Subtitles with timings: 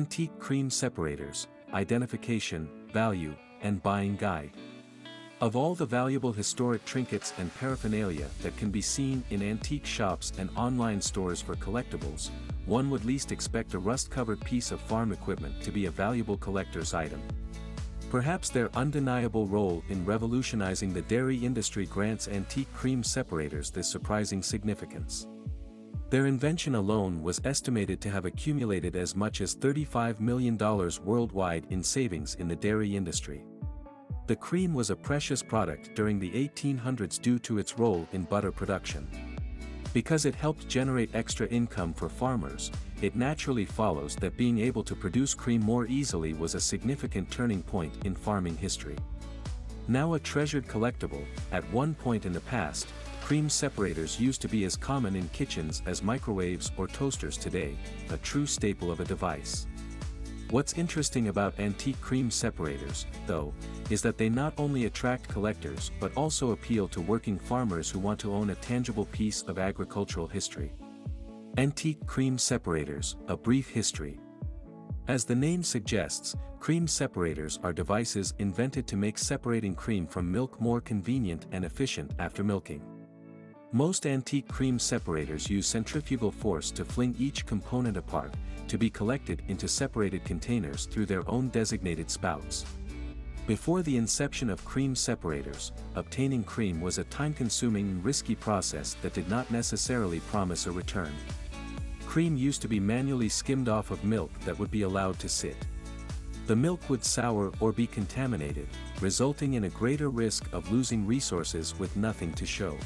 [0.00, 4.52] Antique Cream Separators, Identification, Value, and Buying Guide.
[5.42, 10.32] Of all the valuable historic trinkets and paraphernalia that can be seen in antique shops
[10.38, 12.30] and online stores for collectibles,
[12.64, 16.94] one would least expect a rust-covered piece of farm equipment to be a valuable collector's
[16.94, 17.20] item.
[18.10, 24.42] Perhaps their undeniable role in revolutionizing the dairy industry grants antique cream separators this surprising
[24.42, 25.26] significance.
[26.10, 30.58] Their invention alone was estimated to have accumulated as much as $35 million
[31.04, 33.44] worldwide in savings in the dairy industry.
[34.26, 38.50] The cream was a precious product during the 1800s due to its role in butter
[38.50, 39.06] production.
[39.92, 44.96] Because it helped generate extra income for farmers, it naturally follows that being able to
[44.96, 48.96] produce cream more easily was a significant turning point in farming history.
[49.86, 52.88] Now a treasured collectible, at one point in the past,
[53.30, 57.76] cream separators used to be as common in kitchens as microwaves or toasters today,
[58.10, 59.68] a true staple of a device.
[60.50, 63.54] What's interesting about antique cream separators, though,
[63.88, 68.18] is that they not only attract collectors but also appeal to working farmers who want
[68.18, 70.72] to own a tangible piece of agricultural history.
[71.56, 74.18] Antique Cream Separators, A Brief History
[75.06, 80.60] As the name suggests, cream separators are devices invented to make separating cream from milk
[80.60, 82.82] more convenient and efficient after milking.
[83.72, 88.34] Most antique cream separators use centrifugal force to fling each component apart,
[88.66, 92.66] to be collected into separated containers through their own designated spouts.
[93.46, 99.12] Before the inception of cream separators, obtaining cream was a time-consuming and risky process that
[99.12, 101.12] did not necessarily promise a return.
[102.06, 105.56] Cream used to be manually skimmed off of milk that would be allowed to sit.
[106.48, 108.66] The milk would sour or be contaminated,
[109.00, 112.76] resulting in a greater risk of losing resources with nothing to show.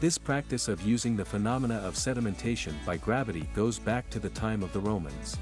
[0.00, 4.62] This practice of using the phenomena of sedimentation by gravity goes back to the time
[4.62, 5.36] of the Romans.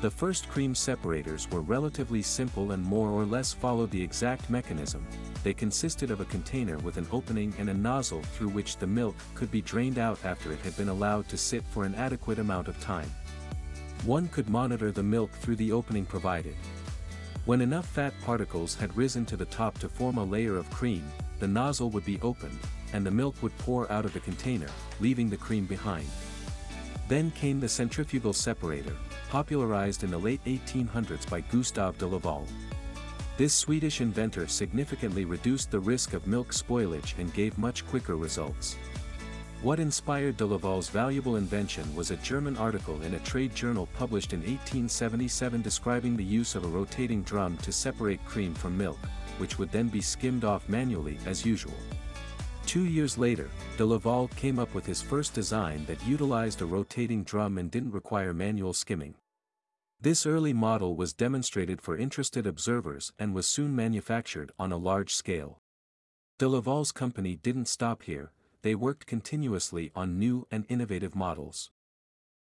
[0.00, 5.06] The first cream separators were relatively simple and more or less followed the exact mechanism,
[5.44, 9.14] they consisted of a container with an opening and a nozzle through which the milk
[9.34, 12.68] could be drained out after it had been allowed to sit for an adequate amount
[12.68, 13.10] of time.
[14.06, 16.56] One could monitor the milk through the opening provided.
[17.44, 21.04] When enough fat particles had risen to the top to form a layer of cream,
[21.40, 22.58] the nozzle would be opened,
[22.92, 24.68] and the milk would pour out of the container,
[25.00, 26.06] leaving the cream behind.
[27.08, 28.96] Then came the centrifugal separator,
[29.28, 32.46] popularized in the late 1800s by Gustave de Laval.
[33.36, 38.76] This Swedish inventor significantly reduced the risk of milk spoilage and gave much quicker results.
[39.62, 44.32] What inspired de Laval's valuable invention was a German article in a trade journal published
[44.32, 48.98] in 1877 describing the use of a rotating drum to separate cream from milk,
[49.38, 51.74] which would then be skimmed off manually as usual.
[52.66, 57.22] Two years later, de Laval came up with his first design that utilized a rotating
[57.22, 59.14] drum and didn't require manual skimming.
[60.00, 65.14] This early model was demonstrated for interested observers and was soon manufactured on a large
[65.14, 65.60] scale.
[66.38, 68.32] De Laval's company didn't stop here,
[68.62, 71.70] they worked continuously on new and innovative models.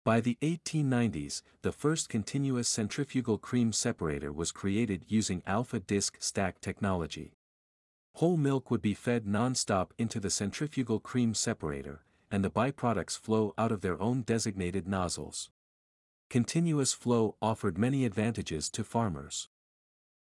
[0.05, 6.61] By the 1890s, the first continuous centrifugal cream separator was created using alpha disc stack
[6.61, 7.33] technology.
[8.15, 13.55] Whole milk would be fed non-stop into the centrifugal cream separator, and the byproducts flow
[13.57, 15.51] out of their own designated nozzles.
[16.29, 19.49] Continuous flow offered many advantages to farmers.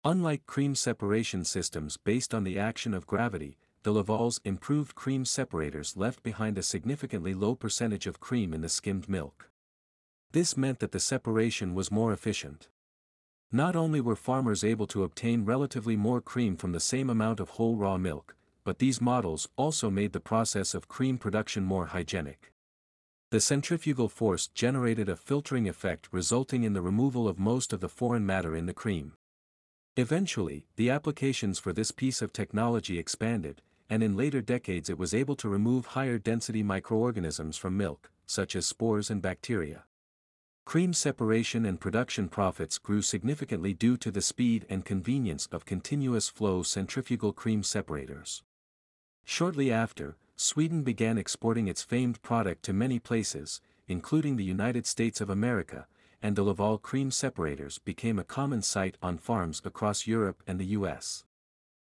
[0.04, 5.96] Unlike cream separation systems based on the action of gravity, de Laval's improved cream separators
[5.96, 9.50] left behind a significantly low percentage of cream in the skimmed milk.
[10.32, 12.68] This meant that the separation was more efficient.
[13.50, 17.50] Not only were farmers able to obtain relatively more cream from the same amount of
[17.50, 22.52] whole raw milk, but these models also made the process of cream production more hygienic.
[23.30, 27.88] The centrifugal force generated a filtering effect resulting in the removal of most of the
[27.88, 29.14] foreign matter in the cream.
[29.96, 35.14] Eventually, the applications for this piece of technology expanded, and in later decades it was
[35.14, 39.84] able to remove higher density microorganisms from milk, such as spores and bacteria.
[40.68, 46.28] Cream separation and production profits grew significantly due to the speed and convenience of continuous
[46.28, 48.42] flow centrifugal cream separators.
[49.24, 55.22] Shortly after, Sweden began exporting its famed product to many places, including the United States
[55.22, 55.86] of America,
[56.20, 60.76] and de Laval cream separators became a common sight on farms across Europe and the
[60.76, 61.24] US.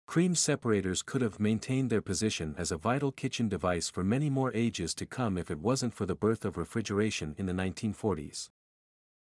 [0.07, 4.53] Cream separators could have maintained their position as a vital kitchen device for many more
[4.55, 8.51] ages to come if it wasn't for the birth of refrigeration in the 1940s.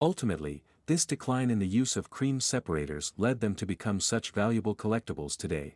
[0.01, 4.75] Ultimately, this decline in the use of cream separators led them to become such valuable
[4.75, 5.75] collectibles today.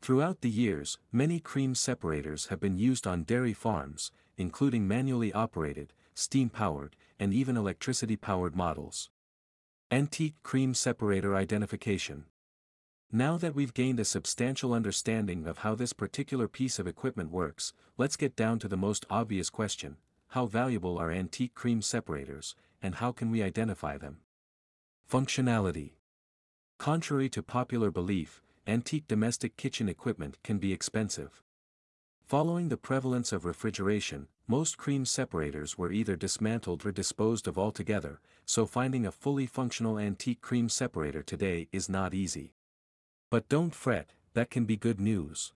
[0.00, 5.92] Throughout the years, many cream separators have been used on dairy farms, including manually operated,
[6.14, 9.10] steam-powered, and even electricity-powered models.
[9.90, 12.26] Antique Cream Separator Identification
[13.10, 17.72] Now that we've gained a substantial understanding of how this particular piece of equipment works,
[17.98, 19.96] let's get down to the most obvious question,
[20.32, 24.16] how valuable are antique cream separators, and how can we identify them?
[25.06, 25.90] Functionality
[26.78, 31.42] Contrary to popular belief, antique domestic kitchen equipment can be expensive.
[32.24, 38.18] Following the prevalence of refrigeration, most cream separators were either dismantled or disposed of altogether,
[38.46, 42.54] so finding a fully functional antique cream separator today is not easy.
[43.30, 45.52] But don't fret, that can be good news.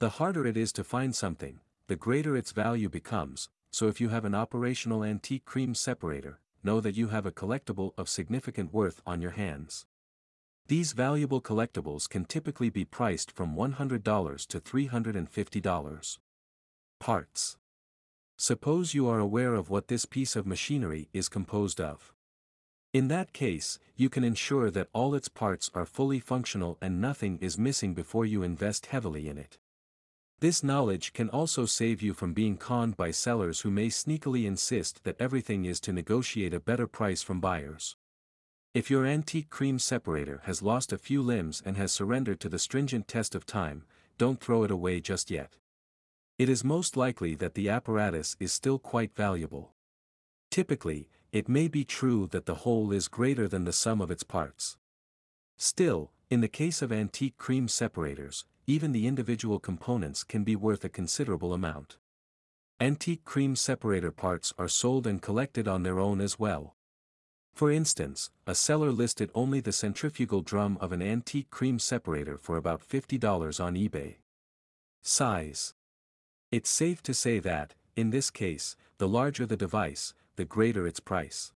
[0.00, 4.08] The harder it is to find something, the greater its value becomes, so if you
[4.08, 9.00] have an operational antique cream separator, know that you have a collectible of significant worth
[9.06, 9.86] on your hands.
[10.68, 16.18] These valuable collectibles can typically be priced from $100 to $350.
[16.98, 17.56] Parts
[18.36, 22.12] Suppose you are aware of what this piece of machinery is composed of.
[22.92, 27.38] In that case, you can ensure that all its parts are fully functional and nothing
[27.40, 29.58] is missing before you invest heavily in it.
[30.40, 35.02] This knowledge can also save you from being conned by sellers who may sneakily insist
[35.04, 37.96] that everything is to negotiate a better price from buyers.
[38.74, 42.58] If your antique cream separator has lost a few limbs and has surrendered to the
[42.58, 43.84] stringent test of time,
[44.18, 45.56] don't throw it away just yet.
[46.38, 49.72] It is most likely that the apparatus is still quite valuable.
[50.50, 54.22] Typically, it may be true that the whole is greater than the sum of its
[54.22, 54.76] parts.
[55.56, 60.84] Still, in the case of antique cream separators, even the individual components can be worth
[60.84, 61.98] a considerable amount.
[62.80, 66.74] Antique cream separator parts are sold and collected on their own as well.
[67.54, 72.56] For instance, a seller listed only the centrifugal drum of an antique cream separator for
[72.56, 74.16] about $50 on eBay.
[75.02, 75.72] Size
[76.52, 81.00] it's safe to say that, in this case, the larger the device, the greater its
[81.00, 81.52] price.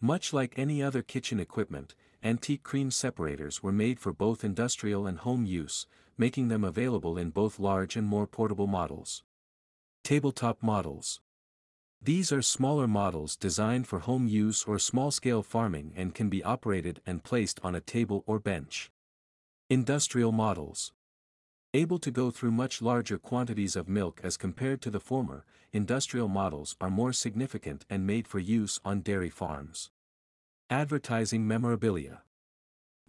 [0.00, 1.94] Much like any other kitchen equipment,
[2.24, 5.86] antique cream separators were made for both industrial and home use,
[6.20, 9.24] making them available in both large and more portable models.
[10.04, 11.18] Tabletop models.
[12.02, 17.00] These are smaller models designed for home use or small-scale farming and can be operated
[17.06, 18.90] and placed on a table or bench.
[19.70, 20.92] Industrial models.
[21.72, 26.28] Able to go through much larger quantities of milk as compared to the former, industrial
[26.28, 29.88] models are more significant and made for use on dairy farms.
[30.68, 32.24] Advertising memorabilia.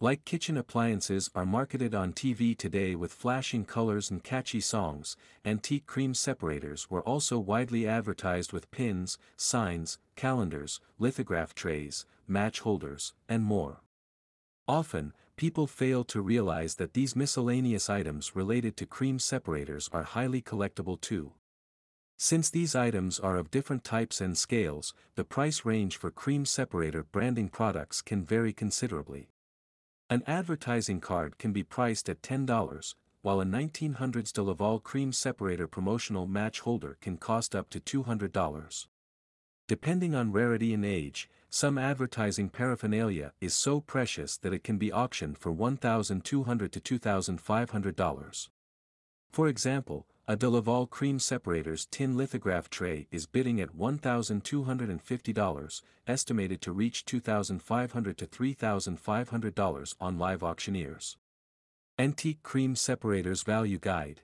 [0.03, 5.15] Like kitchen appliances are marketed on TV today with flashing colors and catchy songs,
[5.45, 13.13] antique cream separators were also widely advertised with pins, signs, calendars, lithograph trays, match holders,
[13.29, 13.81] and more.
[14.67, 20.41] Often, people fail to realize that these miscellaneous items related to cream separators are highly
[20.41, 21.33] collectible too.
[22.17, 27.03] Since these items are of different types and scales, the price range for cream separator
[27.03, 29.27] branding products can vary considerably.
[30.11, 35.69] An advertising card can be priced at $10, while a 1900s de Laval cream separator
[35.69, 38.87] promotional match holder can cost up to $200.
[39.69, 44.91] Depending on rarity and age, some advertising paraphernalia is so precious that it can be
[44.91, 48.49] auctioned for 1,200 to $2,500.
[49.31, 56.61] For example, a de Laval cream separators tin lithograph tray is bidding at $1,250, estimated
[56.61, 61.17] to reach $2,500 to $3,500 on live auctioneers.
[61.99, 64.21] Antique Cream Separators Value Guide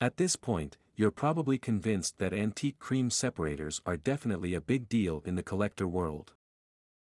[0.00, 5.24] At this point, you're probably convinced that antique cream separators are definitely a big deal
[5.26, 6.34] in the collector world.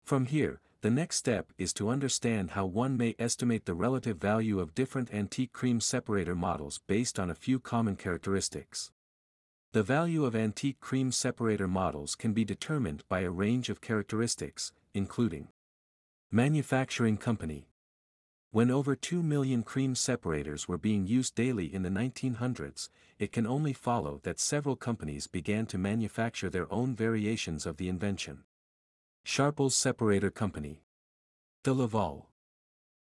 [0.03, 4.59] From here, the next step is to understand how one may estimate the relative value
[4.59, 8.91] of different antique cream separator models based on a few common characteristics.
[9.71, 14.73] The value of antique cream separator models can be determined by a range of characteristics,
[14.93, 15.47] including
[16.33, 17.65] Manufacturing Company
[18.51, 23.47] when over 2 million cream separators were being used daily in the 1900s, it can
[23.47, 28.43] only follow that several companies began to manufacture their own variations of the invention.
[29.25, 30.83] Sharples Separator Company.
[31.63, 32.27] De Laval.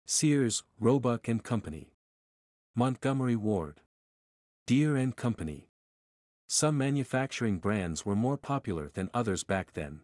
[0.08, 1.94] Sears, Roebuck and Company.
[2.76, 3.82] Montgomery Ward.
[4.66, 5.70] Deere and Company.
[6.48, 10.02] Some manufacturing brands were more popular than others back then.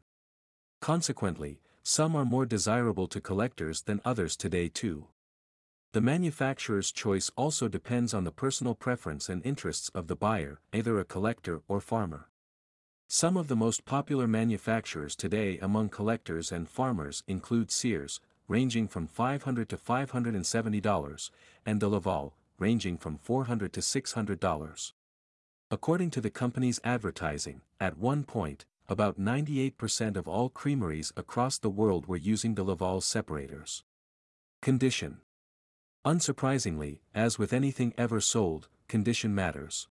[0.82, 5.08] Consequently, some are more desirable to collectors than others today too.
[5.94, 11.00] The manufacturer's choice also depends on the personal preference and interests of the buyer, either
[11.00, 12.30] a collector or farmer.
[13.08, 19.08] Some of the most popular manufacturers today among collectors and farmers include Sears, ranging from
[19.08, 21.30] 500 to $570,
[21.66, 24.94] and De Laval, ranging from 400 to $600.
[25.72, 31.70] According to the company's advertising, at one point, about 98% of all creameries across the
[31.70, 33.84] world were using the Laval separators.
[34.62, 35.22] Condition
[36.06, 39.88] Unsurprisingly, as with anything ever sold, condition matters.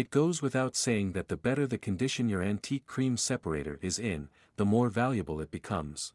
[0.00, 4.30] It goes without saying that the better the condition your antique cream separator is in,
[4.56, 6.14] the more valuable it becomes.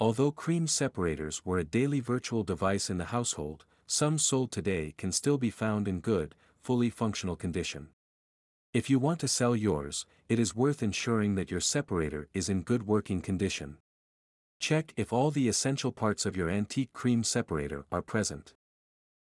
[0.00, 5.12] Although cream separators were a daily virtual device in the household, some sold today can
[5.12, 7.88] still be found in good, fully functional condition.
[8.72, 12.62] If you want to sell yours, it is worth ensuring that your separator is in
[12.62, 13.76] good working condition.
[14.60, 18.54] Check if all the essential parts of your antique cream separator are present.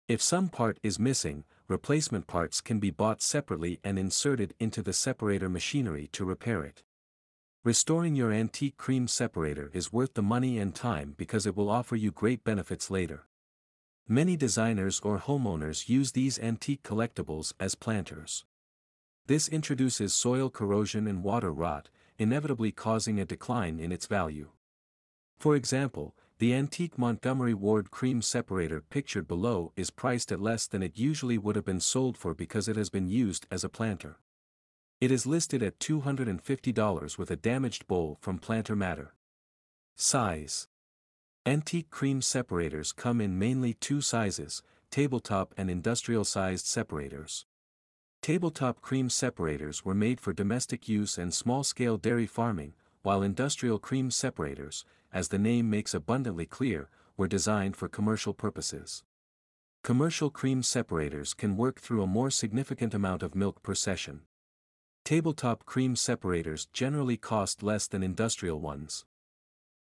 [0.08, 4.94] If some part is missing, replacement parts can be bought separately and inserted into the
[4.94, 6.84] separator machinery to repair it.
[7.66, 11.98] Restoring your antique cream separator is worth the money and time because it will offer
[11.98, 13.28] you great benefits later.
[14.08, 18.46] Many designers or homeowners use these antique collectibles as planters.
[19.26, 24.52] This introduces soil corrosion and water rot, inevitably causing a decline in its value.
[25.38, 30.84] For example, the antique Montgomery Ward cream separator pictured below is priced at less than
[30.84, 34.18] it usually would have been sold for because it has been used as a planter.
[35.02, 39.16] It is listed at $250 with a damaged bowl from planter matter.
[39.96, 40.68] Size
[41.44, 47.46] Antique cream separators come in mainly two sizes, tabletop and industrial-sized separators.
[48.22, 54.12] Tabletop cream separators were made for domestic use and small-scale dairy farming, while industrial cream
[54.12, 59.04] separators, as the name makes abundantly clear, were designed for commercial purposes.
[59.84, 64.24] Commercial cream separators can work through a more significant amount of milk per session.
[65.06, 69.06] Tabletop cream separators generally cost less than industrial ones.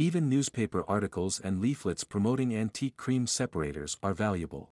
[0.00, 4.70] Even newspaper articles and leaflets promoting antique cream separators are valuable.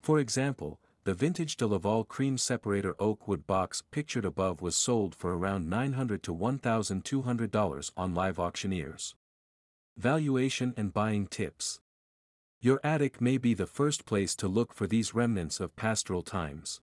[0.00, 5.14] For example, the vintage de Laval cream separator oak wood box pictured above was sold
[5.14, 9.14] for around $900 to $1,200 on live auctioneers.
[9.98, 11.80] Valuation and buying tips.
[12.62, 16.80] Your attic may be the first place to look for these remnants of pastoral times.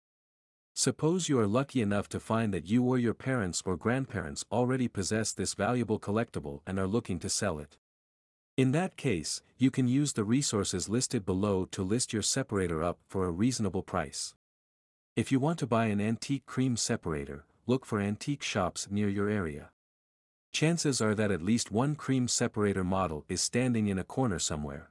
[0.75, 4.89] Suppose you are lucky enough to find that you or your parents or grandparents already
[4.89, 7.77] possess this valuable collectible and are looking to sell it.
[8.57, 12.99] In that case, you can use the resources listed below to list your separator up
[13.07, 14.35] for a reasonable price.
[15.15, 19.29] If you want to buy an antique cream separator, look for antique shops near your
[19.29, 19.71] area.
[20.53, 24.91] Chances are that at least one cream separator model is standing in a corner somewhere.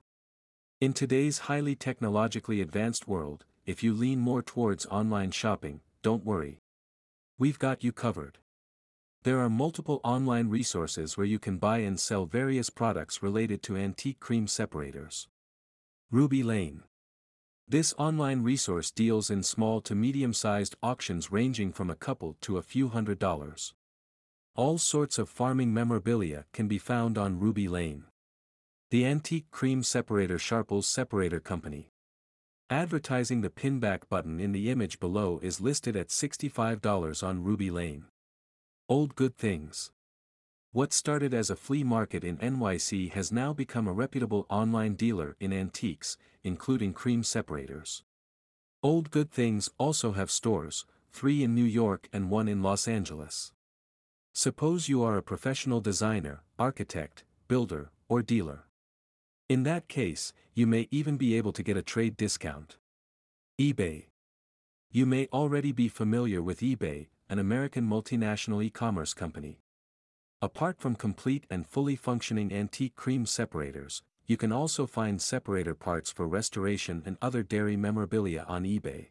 [0.80, 6.60] In today's highly technologically advanced world, if you lean more towards online shopping, don't worry.
[7.40, 8.38] We've got you covered.
[9.24, 13.78] There are multiple online resources where you can buy and sell various products related to
[13.78, 15.30] antique cream separators.
[16.12, 16.84] Ruby Lane.
[17.66, 22.62] This online resource deals in small to medium-sized auctions ranging from a couple to a
[22.62, 23.74] few hundred dollars.
[24.54, 28.04] All sorts of farming memorabilia can be found on Ruby Lane.
[28.90, 31.91] The Antique Cream Separator Sharples Separator Company.
[32.72, 38.06] Advertising the pinback button in the image below is listed at $65 on Ruby Lane.
[38.88, 39.92] Old Good Things.
[40.72, 45.36] What started as a flea market in NYC has now become a reputable online dealer
[45.42, 48.04] in antiques, including cream separators.
[48.82, 53.52] Old Good Things also have stores, three in New York and one in Los Angeles.
[54.34, 58.64] Suppose you are a professional designer, architect, builder, or dealer.
[59.52, 62.78] In that case, you may even be able to get a trade discount.
[63.60, 64.06] eBay.
[64.90, 69.60] You may already be familiar with eBay, an American multinational e-commerce company.
[70.42, 76.14] Apart from complete and fully functioning antique cream separators, you can also find separator parts
[76.14, 79.08] for restoration and other dairy memorabilia on eBay.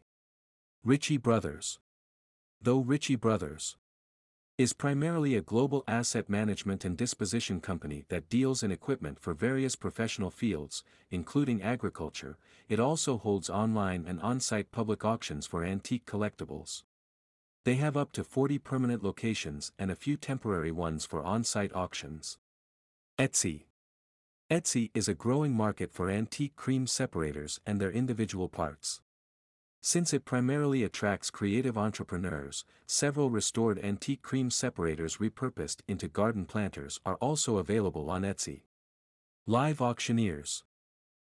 [0.83, 1.77] Ritchie Brothers.
[2.59, 3.77] Though Ritchie Brothers
[4.61, 9.75] is primarily a global asset management and disposition company that deals in equipment for various
[9.75, 12.37] professional fields, including agriculture,
[12.69, 16.83] it also holds online and on-site public auctions for antique collectibles.
[17.65, 22.37] They have up to 40 permanent locations and a few temporary ones for on-site auctions.
[23.17, 23.65] Etsy
[24.51, 29.01] Etsy is a growing market for antique cream separators and their individual parts.
[29.83, 36.99] Since it primarily attracts creative entrepreneurs, several restored antique cream separators repurposed into garden planters
[37.03, 38.61] are also available on Etsy.
[39.47, 40.63] Live Auctioneers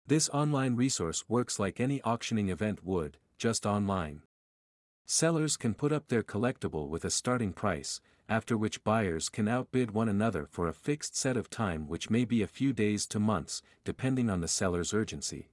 [0.07, 4.23] This online resource works like any auctioning event would, just online.
[5.05, 9.91] Sellers can put up their collectible with a starting price, after which buyers can outbid
[9.91, 13.19] one another for a fixed set of time which may be a few days to
[13.19, 15.50] months, depending on the seller's urgency.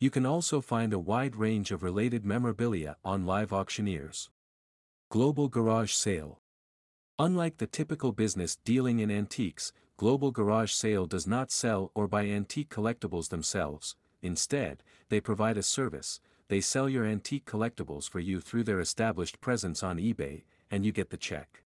[0.00, 4.30] You can also find a wide range of related memorabilia on live auctioneers.
[5.10, 6.40] Global Garage Sale
[7.18, 12.26] Unlike the typical business dealing in antiques, Global Garage Sale does not sell or buy
[12.26, 18.40] antique collectibles themselves, instead, they provide a service, they sell your antique collectibles for you
[18.40, 21.64] through their established presence on eBay, and you get the check.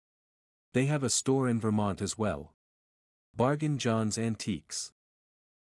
[0.73, 2.51] They have a store in Vermont as well.
[3.33, 4.91] Bargain John's Antiques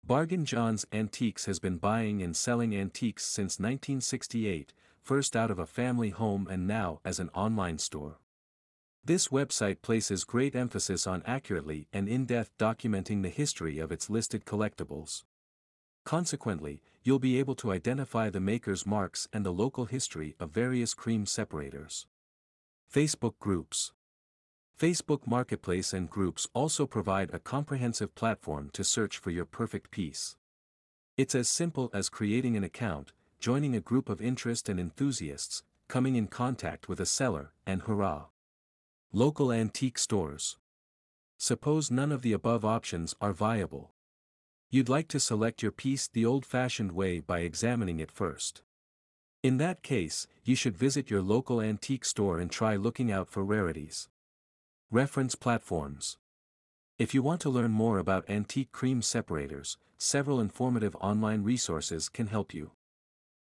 [0.09, 4.73] Bargain John's Antiques has been buying and selling antiques since 1968,
[5.03, 8.17] first out of a family home and now as an online store.
[9.05, 14.47] This website places great emphasis on accurately and in-depth documenting the history of its listed
[14.47, 15.25] collectibles.
[16.07, 20.94] Consequently, you'll be able to identify the maker's marks and the local history of various
[20.94, 22.07] cream separators.
[22.90, 23.92] Facebook Groups
[24.79, 30.37] Facebook Marketplace and groups also provide a comprehensive platform to search for your perfect piece.
[31.17, 33.11] It's as simple as creating an account,
[33.41, 38.27] joining a group of interest and enthusiasts, coming in contact with a seller, and hurrah!
[39.12, 40.59] Local antique stores.
[41.38, 43.91] Suppose none of the above options are viable.
[44.71, 48.62] You'd like to select your piece the old-fashioned way by examining it first.
[49.43, 53.43] In that case, you should visit your local antique store and try looking out for
[53.43, 54.09] rarities.
[54.90, 56.16] Reference platforms.
[56.98, 62.29] If you want to learn more about antique cream separators, several informative online resources can
[62.29, 62.70] help you.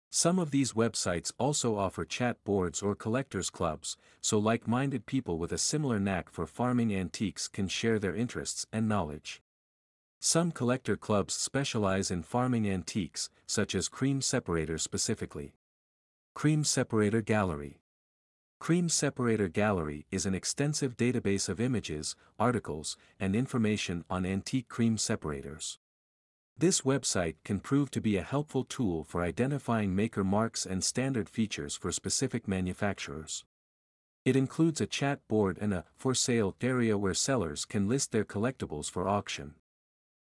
[0.09, 5.51] Some of these websites also offer chat boards or collectors clubs, so like-minded people with
[5.51, 9.43] a similar knack for farming antiques can share their interests and knowledge.
[10.19, 15.53] Some collector clubs specialize in farming antiques, such as cream separators specifically.
[16.33, 17.77] Cream Separator Gallery
[18.59, 24.97] Cream Separator Gallery is an extensive database of images, articles, and information on antique cream
[24.97, 25.77] separators.
[26.57, 31.29] This website can prove to be a helpful tool for identifying maker marks and standard
[31.29, 33.43] features for specific manufacturers.
[34.23, 38.25] It includes a chat board and a for sale area where sellers can list their
[38.25, 39.55] collectibles for auction.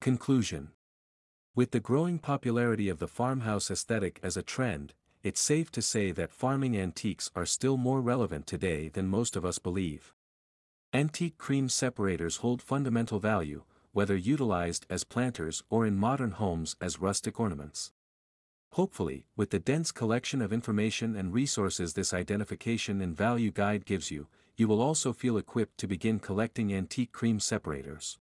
[0.00, 0.70] Conclusion
[1.54, 6.10] With the growing popularity of the farmhouse aesthetic as a trend, it's safe to say
[6.10, 10.12] that farming antiques are still more relevant today than most of us believe.
[10.92, 13.62] Antique cream separators hold fundamental value,
[13.96, 17.92] whether utilized as planters or in modern homes as rustic ornaments.
[18.72, 24.10] Hopefully, with the dense collection of information and resources this identification and value guide gives
[24.10, 28.18] you, you will also feel equipped to begin collecting antique cream separators.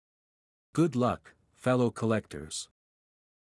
[0.73, 2.69] Good luck, fellow collectors.